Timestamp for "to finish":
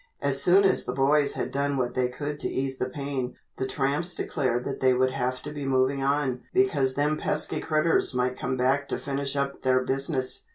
8.89-9.35